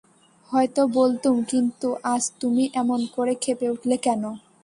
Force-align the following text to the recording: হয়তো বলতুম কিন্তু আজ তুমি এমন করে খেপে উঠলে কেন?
হয়তো 0.49 0.81
বলতুম 0.95 1.35
কিন্তু 1.43 1.87
আজ 2.05 2.23
তুমি 2.41 2.63
এমন 2.73 2.99
করে 3.15 3.33
খেপে 3.43 3.67
উঠলে 3.69 3.95
কেন? 3.97 4.23